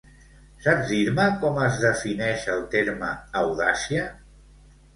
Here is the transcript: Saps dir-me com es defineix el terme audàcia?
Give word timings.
Saps 0.61 0.87
dir-me 0.93 1.25
com 1.43 1.59
es 1.67 1.77
defineix 1.85 2.47
el 2.55 2.65
terme 2.73 3.13
audàcia? 3.45 4.11